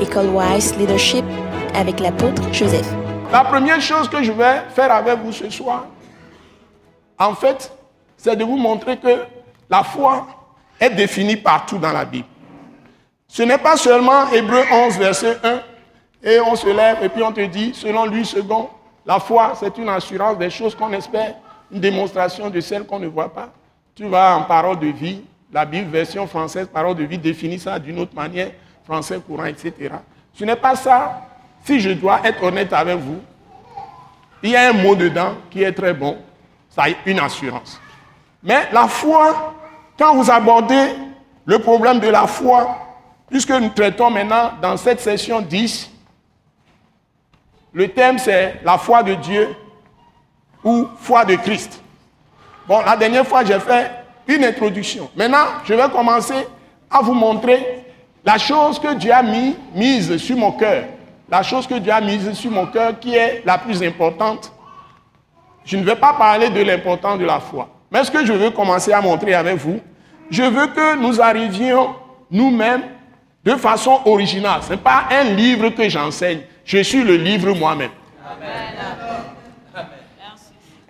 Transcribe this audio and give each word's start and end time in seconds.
École 0.00 0.28
Wise 0.28 0.76
Leadership 0.76 1.24
avec 1.74 2.00
l'apôtre 2.00 2.42
Joseph. 2.52 2.86
La 3.32 3.44
première 3.44 3.80
chose 3.80 4.08
que 4.08 4.22
je 4.22 4.30
vais 4.30 4.62
faire 4.74 4.92
avec 4.92 5.18
vous 5.20 5.32
ce 5.32 5.48
soir, 5.48 5.86
en 7.18 7.34
fait, 7.34 7.72
c'est 8.16 8.36
de 8.36 8.44
vous 8.44 8.58
montrer 8.58 8.98
que 8.98 9.24
la 9.70 9.82
foi 9.82 10.26
est 10.78 10.90
définie 10.90 11.36
partout 11.36 11.78
dans 11.78 11.92
la 11.92 12.04
Bible. 12.04 12.28
Ce 13.26 13.42
n'est 13.42 13.58
pas 13.58 13.76
seulement 13.76 14.30
Hébreu 14.30 14.62
11, 14.70 14.98
verset 14.98 15.38
1, 15.42 15.60
et 16.22 16.40
on 16.40 16.54
se 16.56 16.68
lève 16.68 16.98
et 17.02 17.08
puis 17.08 17.22
on 17.22 17.32
te 17.32 17.44
dit, 17.46 17.72
selon 17.74 18.04
lui, 18.04 18.24
second, 18.26 18.68
la 19.06 19.18
foi, 19.18 19.54
c'est 19.58 19.78
une 19.78 19.88
assurance 19.88 20.36
des 20.36 20.50
choses 20.50 20.74
qu'on 20.74 20.92
espère, 20.92 21.36
une 21.72 21.80
démonstration 21.80 22.50
de 22.50 22.60
celles 22.60 22.84
qu'on 22.84 22.98
ne 22.98 23.06
voit 23.06 23.32
pas. 23.32 23.48
Tu 23.94 24.06
vas 24.06 24.36
en 24.36 24.42
parole 24.42 24.78
de 24.78 24.88
vie, 24.88 25.22
la 25.50 25.64
Bible 25.64 25.90
version 25.90 26.26
française, 26.26 26.68
parole 26.70 26.96
de 26.96 27.04
vie, 27.04 27.16
définit 27.16 27.58
ça 27.58 27.78
d'une 27.78 27.98
autre 27.98 28.14
manière, 28.14 28.50
français 28.86 29.20
courant, 29.26 29.44
etc. 29.44 29.72
Ce 30.32 30.44
n'est 30.44 30.56
pas 30.56 30.76
ça. 30.76 31.22
Si 31.64 31.80
je 31.80 31.90
dois 31.90 32.20
être 32.24 32.42
honnête 32.42 32.72
avec 32.72 32.98
vous, 32.98 33.20
il 34.42 34.50
y 34.50 34.56
a 34.56 34.70
un 34.70 34.72
mot 34.72 34.94
dedans 34.94 35.34
qui 35.50 35.62
est 35.62 35.72
très 35.72 35.92
bon, 35.92 36.16
ça 36.70 36.84
a 36.84 36.88
une 37.04 37.18
assurance. 37.18 37.80
Mais 38.42 38.68
la 38.72 38.86
foi, 38.86 39.54
quand 39.98 40.14
vous 40.14 40.30
abordez 40.30 40.94
le 41.44 41.58
problème 41.58 41.98
de 41.98 42.08
la 42.08 42.26
foi, 42.26 42.76
puisque 43.28 43.50
nous 43.50 43.70
traitons 43.70 44.10
maintenant 44.10 44.52
dans 44.62 44.76
cette 44.76 45.00
session 45.00 45.40
10, 45.40 45.90
le 47.72 47.88
thème 47.88 48.18
c'est 48.18 48.60
la 48.64 48.78
foi 48.78 49.02
de 49.02 49.14
Dieu 49.14 49.48
ou 50.62 50.86
foi 50.98 51.24
de 51.24 51.34
Christ. 51.34 51.82
Bon, 52.68 52.80
la 52.82 52.96
dernière 52.96 53.26
fois 53.26 53.44
j'ai 53.44 53.58
fait 53.58 53.90
une 54.28 54.44
introduction. 54.44 55.10
Maintenant, 55.16 55.46
je 55.64 55.74
vais 55.74 55.88
commencer 55.90 56.46
à 56.90 57.00
vous 57.00 57.14
montrer 57.14 57.75
la 58.26 58.38
chose 58.38 58.80
que 58.80 58.92
Dieu 58.94 59.12
a 59.12 59.22
mis, 59.22 59.54
mise 59.72 60.16
sur 60.16 60.36
mon 60.36 60.50
cœur. 60.50 60.84
La 61.30 61.44
chose 61.44 61.64
que 61.64 61.74
Dieu 61.74 61.92
a 61.92 62.00
mise 62.00 62.32
sur 62.32 62.50
mon 62.50 62.66
cœur 62.66 62.98
qui 62.98 63.14
est 63.14 63.42
la 63.46 63.56
plus 63.56 63.80
importante. 63.84 64.52
Je 65.64 65.76
ne 65.76 65.84
vais 65.84 65.94
pas 65.94 66.12
parler 66.12 66.50
de 66.50 66.60
l'importance 66.60 67.20
de 67.20 67.24
la 67.24 67.38
foi. 67.38 67.68
Mais 67.90 68.02
ce 68.02 68.10
que 68.10 68.26
je 68.26 68.32
veux 68.32 68.50
commencer 68.50 68.92
à 68.92 69.00
montrer 69.00 69.34
avec 69.34 69.56
vous, 69.58 69.80
je 70.28 70.42
veux 70.42 70.66
que 70.66 70.96
nous 70.96 71.20
arrivions 71.20 71.94
nous-mêmes 72.28 72.82
de 73.44 73.54
façon 73.54 74.00
originale. 74.06 74.60
Ce 74.62 74.70
n'est 74.70 74.76
pas 74.76 75.04
un 75.10 75.22
livre 75.22 75.68
que 75.68 75.88
j'enseigne. 75.88 76.40
Je 76.64 76.78
suis 76.78 77.04
le 77.04 77.16
livre 77.16 77.54
moi-même. 77.54 77.90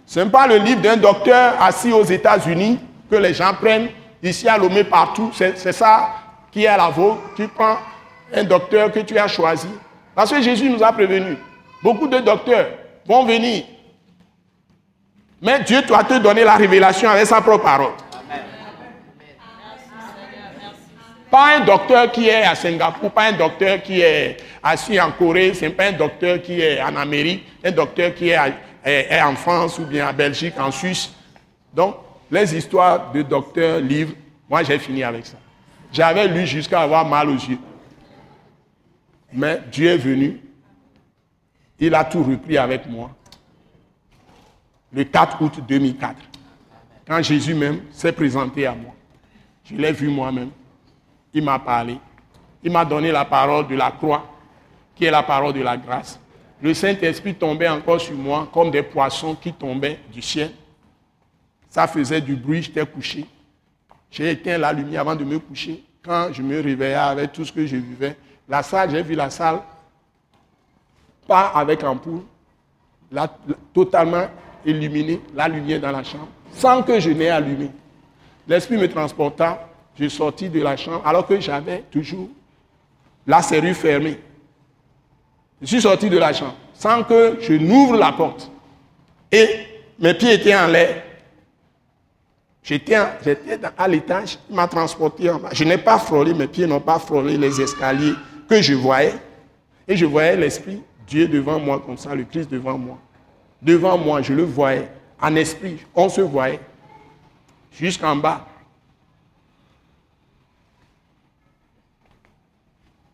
Ce 0.06 0.20
n'est 0.20 0.30
pas 0.30 0.46
le 0.46 0.56
livre 0.56 0.80
d'un 0.80 0.96
docteur 0.96 1.60
assis 1.60 1.92
aux 1.92 2.04
États-Unis 2.04 2.78
que 3.10 3.16
les 3.16 3.34
gens 3.34 3.52
prennent 3.52 3.88
ici 4.22 4.48
à 4.48 4.56
Lomé 4.56 4.84
partout. 4.84 5.30
C'est 5.34 5.72
ça 5.72 6.25
qui 6.56 6.64
est 6.64 6.68
à 6.68 6.78
la 6.78 6.88
vôtre. 6.88 7.20
Tu 7.36 7.46
prends 7.48 7.76
un 8.32 8.42
docteur 8.42 8.90
que 8.90 9.00
tu 9.00 9.18
as 9.18 9.28
choisi. 9.28 9.68
Parce 10.14 10.30
que 10.30 10.40
Jésus 10.40 10.70
nous 10.70 10.82
a 10.82 10.90
prévenus. 10.90 11.36
Beaucoup 11.82 12.06
de 12.08 12.18
docteurs 12.18 12.68
vont 13.06 13.26
venir. 13.26 13.64
Mais 15.42 15.60
Dieu 15.64 15.82
doit 15.82 16.04
te 16.04 16.14
donner 16.14 16.44
la 16.44 16.54
révélation 16.54 17.10
avec 17.10 17.26
sa 17.26 17.42
propre 17.42 17.64
parole. 17.64 17.92
Pas 21.30 21.56
un 21.58 21.60
docteur 21.60 22.10
qui 22.10 22.26
est 22.28 22.44
à 22.44 22.54
Singapour, 22.54 23.10
pas 23.10 23.24
un 23.24 23.32
docteur 23.32 23.82
qui 23.82 24.00
est 24.00 24.38
assis 24.62 24.98
en 24.98 25.10
Corée, 25.10 25.52
ce 25.52 25.66
n'est 25.66 25.72
pas 25.72 25.88
un 25.88 25.92
docteur 25.92 26.40
qui 26.40 26.58
est 26.58 26.80
en 26.80 26.96
Amérique, 26.96 27.46
un 27.62 27.70
docteur 27.70 28.14
qui 28.14 28.30
est, 28.30 28.38
est 28.82 29.20
en 29.20 29.34
France 29.34 29.78
ou 29.78 29.84
bien 29.84 30.08
en 30.08 30.14
Belgique, 30.14 30.54
en 30.58 30.70
Suisse. 30.70 31.12
Donc, 31.74 31.96
les 32.30 32.56
histoires 32.56 33.12
de 33.12 33.20
docteurs, 33.20 33.78
livres, 33.80 34.14
moi 34.48 34.62
j'ai 34.62 34.78
fini 34.78 35.04
avec 35.04 35.26
ça. 35.26 35.36
J'avais 35.92 36.28
lu 36.28 36.46
jusqu'à 36.46 36.80
avoir 36.80 37.06
mal 37.06 37.28
aux 37.28 37.34
yeux. 37.34 37.58
Mais 39.32 39.60
Dieu 39.70 39.90
est 39.90 39.98
venu, 39.98 40.40
il 41.78 41.94
a 41.94 42.04
tout 42.04 42.22
repris 42.22 42.56
avec 42.56 42.86
moi. 42.88 43.10
Le 44.92 45.04
4 45.04 45.42
août 45.42 45.60
2004, 45.66 46.16
quand 47.06 47.22
Jésus 47.22 47.54
même 47.54 47.82
s'est 47.90 48.12
présenté 48.12 48.66
à 48.66 48.74
moi, 48.74 48.94
je 49.64 49.74
l'ai 49.74 49.92
vu 49.92 50.08
moi-même, 50.08 50.50
il 51.34 51.42
m'a 51.42 51.58
parlé, 51.58 51.98
il 52.62 52.72
m'a 52.72 52.84
donné 52.84 53.10
la 53.12 53.24
parole 53.24 53.66
de 53.66 53.74
la 53.74 53.90
croix, 53.90 54.26
qui 54.94 55.04
est 55.04 55.10
la 55.10 55.22
parole 55.22 55.52
de 55.52 55.60
la 55.60 55.76
grâce. 55.76 56.18
Le 56.62 56.72
Saint-Esprit 56.72 57.34
tombait 57.34 57.68
encore 57.68 58.00
sur 58.00 58.16
moi 58.16 58.48
comme 58.50 58.70
des 58.70 58.82
poissons 58.82 59.34
qui 59.34 59.52
tombaient 59.52 60.00
du 60.10 60.22
ciel. 60.22 60.50
Ça 61.68 61.86
faisait 61.86 62.20
du 62.20 62.34
bruit, 62.34 62.62
j'étais 62.62 62.86
couché. 62.86 63.26
J'ai 64.10 64.30
éteint 64.30 64.56
la 64.56 64.72
lumière 64.72 65.02
avant 65.02 65.14
de 65.14 65.24
me 65.24 65.38
coucher. 65.38 65.82
Quand 66.06 66.32
je 66.32 66.40
me 66.40 66.60
réveillais 66.60 66.94
avec 66.94 67.32
tout 67.32 67.44
ce 67.44 67.52
que 67.52 67.66
je 67.66 67.76
vivais, 67.76 68.16
la 68.48 68.62
salle, 68.62 68.90
j'ai 68.90 69.02
vu 69.02 69.14
la 69.14 69.28
salle, 69.28 69.60
pas 71.26 71.48
avec 71.48 71.82
ampoule, 71.82 72.22
totalement 73.74 74.28
illuminée, 74.64 75.20
la 75.34 75.48
lumière 75.48 75.80
dans 75.80 75.90
la 75.90 76.04
chambre, 76.04 76.28
sans 76.52 76.82
que 76.82 77.00
je 77.00 77.10
n'ai 77.10 77.28
allumé. 77.28 77.70
L'esprit 78.46 78.76
me 78.76 78.88
transporta, 78.88 79.68
je 79.98 80.08
sortis 80.08 80.48
de 80.48 80.60
la 80.60 80.76
chambre 80.76 81.02
alors 81.04 81.26
que 81.26 81.40
j'avais 81.40 81.82
toujours 81.90 82.28
la 83.26 83.42
serrure 83.42 83.74
fermée. 83.74 84.20
Je 85.60 85.66
suis 85.66 85.82
sorti 85.82 86.08
de 86.08 86.18
la 86.18 86.32
chambre 86.32 86.54
sans 86.74 87.02
que 87.02 87.38
je 87.40 87.54
n'ouvre 87.54 87.96
la 87.96 88.12
porte. 88.12 88.50
Et 89.32 89.48
mes 89.98 90.14
pieds 90.14 90.34
étaient 90.34 90.54
en 90.54 90.68
l'air. 90.68 91.02
J'étais 92.66 92.96
à 92.96 93.86
l'étage, 93.86 94.40
il 94.50 94.56
m'a 94.56 94.66
transporté 94.66 95.30
en 95.30 95.38
bas. 95.38 95.50
Je 95.52 95.62
n'ai 95.62 95.78
pas 95.78 96.00
frôlé, 96.00 96.34
mes 96.34 96.48
pieds 96.48 96.66
n'ont 96.66 96.80
pas 96.80 96.98
frôlé 96.98 97.36
les 97.36 97.60
escaliers 97.60 98.14
que 98.48 98.60
je 98.60 98.74
voyais. 98.74 99.14
Et 99.86 99.96
je 99.96 100.04
voyais 100.04 100.36
l'Esprit, 100.36 100.82
Dieu 101.06 101.28
devant 101.28 101.60
moi 101.60 101.80
comme 101.86 101.96
ça, 101.96 102.12
le 102.12 102.24
Christ 102.24 102.50
devant 102.50 102.76
moi. 102.76 102.98
Devant 103.62 103.96
moi, 103.96 104.20
je 104.20 104.32
le 104.32 104.42
voyais. 104.42 104.90
En 105.22 105.36
esprit, 105.36 105.78
on 105.94 106.08
se 106.08 106.20
voyait. 106.20 106.58
Jusqu'en 107.70 108.16
bas. 108.16 108.44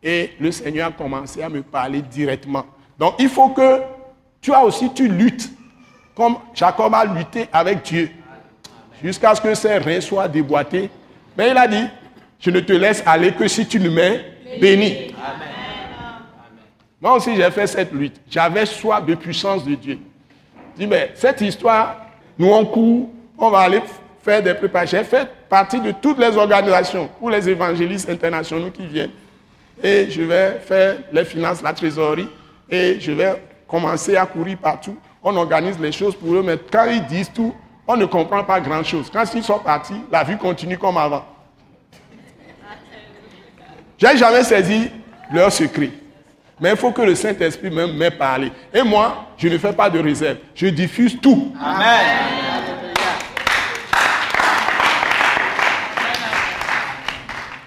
Et 0.02 0.30
le 0.40 0.50
Seigneur 0.50 0.88
a 0.88 0.92
commencé 0.92 1.42
à 1.42 1.50
me 1.50 1.62
parler 1.62 2.00
directement. 2.00 2.64
Donc 2.98 3.16
il 3.19 3.28
faut 3.28 3.50
que 3.50 3.82
toi 4.40 4.62
aussi 4.64 4.90
tu 4.94 5.08
luttes 5.08 5.50
comme 6.14 6.38
Jacob 6.54 6.94
a 6.94 7.04
lutté 7.04 7.48
avec 7.52 7.82
Dieu 7.82 8.10
jusqu'à 9.02 9.34
ce 9.34 9.40
que 9.40 9.54
ses 9.54 9.78
reins 9.78 10.00
soient 10.00 10.28
déboîtés. 10.28 10.90
Mais 11.36 11.50
il 11.50 11.56
a 11.56 11.66
dit, 11.66 11.84
je 12.38 12.50
ne 12.50 12.60
te 12.60 12.72
laisse 12.72 13.02
aller 13.06 13.32
que 13.32 13.48
si 13.48 13.66
tu 13.66 13.80
ne 13.80 13.88
m'es 13.88 14.24
béni. 14.60 15.14
Moi 17.00 17.14
aussi, 17.16 17.34
j'ai 17.34 17.50
fait 17.50 17.66
cette 17.66 17.92
lutte. 17.92 18.20
J'avais 18.30 18.66
soif 18.66 19.04
de 19.04 19.14
puissance 19.14 19.64
de 19.64 19.74
Dieu. 19.74 19.98
Je 20.74 20.80
dis, 20.82 20.86
mais 20.86 21.10
cette 21.14 21.40
histoire, 21.40 21.96
nous 22.38 22.50
on 22.50 22.64
court, 22.64 23.10
on 23.36 23.50
va 23.50 23.60
aller 23.60 23.82
faire 24.22 24.42
des 24.42 24.54
préparations. 24.54 24.98
J'ai 24.98 25.04
fait 25.04 25.28
partie 25.48 25.80
de 25.80 25.92
toutes 25.92 26.19
les 26.19 26.36
organisations 26.36 27.08
pour 27.19 27.30
les 27.30 27.48
évangélistes 27.48 28.08
internationaux 28.08 28.70
qui 28.70 28.86
viennent. 28.86 29.10
Et 29.82 30.08
je 30.10 30.22
vais 30.22 30.60
faire 30.64 30.96
les 31.12 31.24
finances, 31.24 31.60
la 31.60 31.72
trésorerie, 31.72 32.28
et 32.70 32.98
je 33.00 33.10
vais 33.10 33.34
commencer 33.66 34.16
à 34.16 34.24
courir 34.26 34.58
partout. 34.58 34.96
On 35.24 35.36
organise 35.36 35.78
les 35.78 35.92
choses 35.92 36.14
pour 36.14 36.34
eux, 36.34 36.42
mais 36.42 36.56
quand 36.70 36.84
ils 36.84 37.04
disent 37.04 37.32
tout, 37.32 37.54
on 37.87 37.97
ne 37.97 38.04
comprend 38.06 38.44
pas 38.44 38.60
grand-chose. 38.60 39.10
Quand 39.12 39.25
ils 39.34 39.43
sont 39.43 39.59
partis, 39.59 40.00
la 40.10 40.25
vie 40.25 40.38
continue 40.38 40.78
comme 40.78 40.97
avant. 40.97 41.25
J'ai 43.98 44.16
jamais 44.16 44.43
saisi 44.44 44.91
leur 45.32 45.53
secret. 45.53 45.91
Mais 46.60 46.70
il 46.70 46.76
faut 46.76 46.93
que 46.93 47.03
le 47.03 47.15
Saint-Esprit 47.15 47.70
même 47.70 47.97
m'ait 47.97 48.10
parlé. 48.10 48.53
Et 48.72 48.82
moi, 48.82 49.26
je 49.37 49.48
ne 49.48 49.59
fais 49.59 49.72
pas 49.72 49.91
de 49.91 49.98
réserve. 49.98 50.38
Je 50.54 50.69
diffuse 50.69 51.20
tout. 51.20 51.53
Amen. 51.60 52.43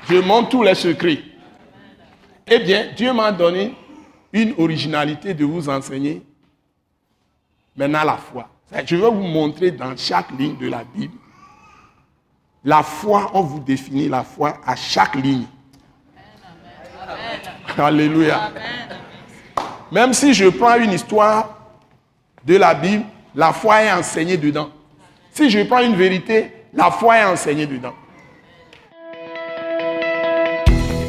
Je 0.09 0.16
montre 0.18 0.50
tous 0.50 0.64
les 0.64 0.76
secrets. 0.76 1.20
Eh 2.47 2.59
bien, 2.59 2.88
Dieu 2.96 3.12
m'a 3.12 3.32
donné 3.32 3.76
une 4.32 4.53
originalité 4.58 5.34
de 5.34 5.46
vous 5.46 5.68
enseigner 5.68 6.22
maintenant 7.76 8.03
la 8.03 8.18
foi. 8.18 8.47
Je 8.72 8.96
vais 8.96 9.09
vous 9.09 9.14
montrer 9.14 9.72
dans 9.72 9.96
chaque 9.96 10.32
ligne 10.38 10.58
de 10.58 10.67
la 10.67 10.84
Bible. 10.84 11.14
La 12.64 12.82
foi, 12.82 13.29
on 13.34 13.41
vous 13.41 13.59
définit 13.59 14.09
la 14.09 14.23
foi 14.23 14.58
à 14.66 14.76
chaque 14.76 15.16
ligne. 15.16 15.46
Alléluia. 17.78 18.52
Même 19.91 20.14
si 20.14 20.34
je 20.34 20.47
prends 20.50 20.76
une 20.76 20.91
histoire 20.91 21.58
de 22.44 22.56
la 22.58 22.73
Bible, 22.73 23.03
la 23.35 23.53
foi 23.53 23.84
est 23.84 23.91
enseignée 23.91 24.38
dedans. 24.38 24.70
Si 25.32 25.50
je 25.50 25.61
prends 25.64 25.82
une 25.82 25.96
vérité, 25.96 26.52
la 26.73 26.90
foi 26.90 27.18
est 27.18 27.26
enseignée 27.26 27.68
dedans. 27.68 27.94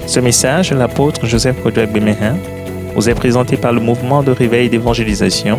Ce 0.07 0.21
message, 0.21 0.73
l'apôtre 0.73 1.27
Joseph 1.27 1.63
Kodouak 1.63 1.91
Bemehin, 1.91 2.37
vous 2.95 3.09
est 3.09 3.15
présenté 3.15 3.57
par 3.57 3.73
le 3.73 3.81
mouvement 3.81 4.23
de 4.23 4.31
réveil 4.31 4.69
d'évangélisation 4.69 5.59